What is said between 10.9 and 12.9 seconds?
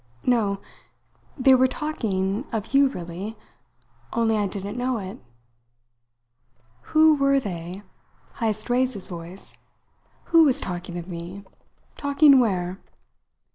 of me? Talking where?"